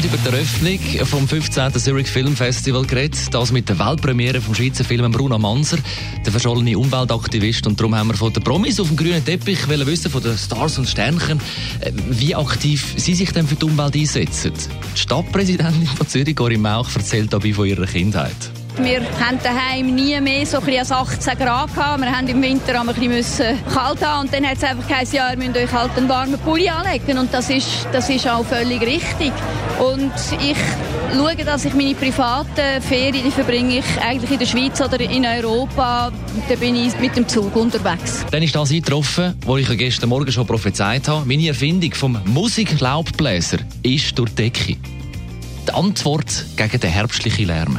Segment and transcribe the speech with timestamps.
[0.00, 1.74] Haben über die Eröffnung vom 15.
[1.74, 3.18] Zurich Film Festival geredet.
[3.32, 5.76] Das mit der Weltpremiere vom Schweizer Film Bruno Manser,
[6.24, 7.66] der verschollene Umweltaktivist.
[7.66, 10.38] Und darum haben wir von den Promis auf dem grünen Teppich wollen wissen, von den
[10.38, 11.38] Stars und Sternchen,
[11.80, 14.52] äh, wie aktiv sie sich denn für die Umwelt einsetzen.
[14.94, 18.59] Die Stadtpräsidentin von Zürich, Corinne Mauch, erzählt dabei von ihrer Kindheit.
[18.78, 22.00] Wir haben daheim nie mehr so als 18 Grad gehabt.
[22.00, 25.30] Wir haben im Winter ein bisschen kalt haben und dann hat es einfach geheißen, ja,
[25.30, 28.80] ihr müsst euch halt einen warmen Pulli anlegen und das ist, das ist auch völlig
[28.80, 29.32] richtig.
[29.78, 30.56] Und ich
[31.14, 35.24] schaue, dass ich meine privaten Ferien, die verbringe ich eigentlich in der Schweiz oder in
[35.24, 36.12] Europa.
[36.48, 38.24] Da bin ich mit dem Zug unterwegs.
[38.30, 41.26] Dann ist das eingetroffen, wo ich gestern Morgen schon prophezeit habe.
[41.26, 44.76] Meine Erfindung vom Musiklaubbläser ist durch die Decke.
[45.66, 47.78] Die Antwort gegen den herbstlichen Lärm.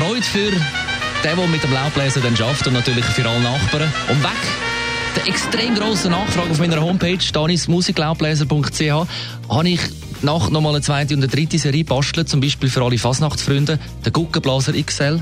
[0.00, 0.64] Freude für den,
[1.22, 3.92] der mit dem Laubbläser dann schafft und natürlich für alle Nachbarn.
[4.08, 4.30] Und weg
[5.14, 9.06] der extrem grossen Nachfrage auf meiner Homepage, danismusiklaubbläser.ch,
[9.50, 9.80] habe ich
[10.22, 14.12] nach nochmal eine zweite und eine dritte Serie bastelt, zum Beispiel für alle Fasnachtsfreunde, der
[14.12, 15.20] Guckenblaser XL.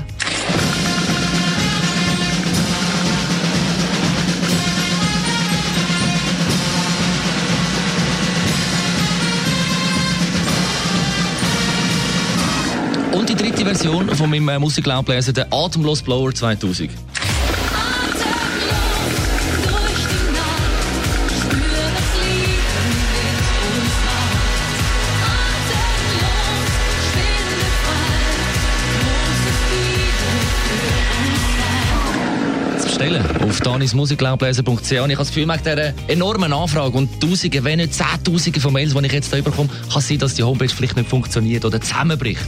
[13.19, 16.89] Und die dritte Version von meinem äh, Musiklaubbläser, der Atemlos Blower 2000.
[16.89, 16.97] zu
[32.85, 34.69] bestellen auf danismusiklaubbläser.ch.
[34.69, 38.71] Und ich habe das Gefühl, mit dieser enormen Anfrage und Tausende, wenn nicht Zehntausende von
[38.71, 41.65] Mails, die ich jetzt da bekomme, kann es sein, dass die Homepage vielleicht nicht funktioniert
[41.65, 42.47] oder zusammenbricht.